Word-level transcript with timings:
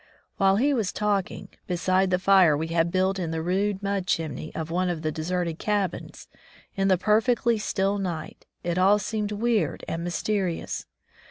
While 0.37 0.55
he 0.55 0.73
was 0.73 0.91
talking, 0.91 1.49
beside 1.67 2.09
the 2.09 2.17
fire 2.17 2.57
we 2.57 2.69
had 2.69 2.91
built 2.91 3.19
in 3.19 3.29
the 3.29 3.43
rude 3.43 3.83
mud 3.83 4.07
chimney 4.07 4.51
of 4.55 4.71
one 4.71 4.89
of 4.89 5.03
the 5.03 5.11
deserted 5.11 5.59
cabins, 5.59 6.27
in 6.75 6.87
the 6.87 6.97
perfectly 6.97 7.59
still 7.59 7.99
night, 7.99 8.47
it 8.63 8.79
all 8.79 8.97
seemed 8.97 9.31
weird 9.31 9.85
and 9.87 10.03
mysterious. 10.03 10.87